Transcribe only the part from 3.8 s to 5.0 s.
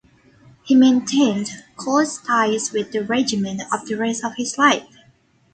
the rest of his life.